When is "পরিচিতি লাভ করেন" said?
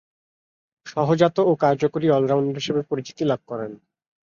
2.89-3.71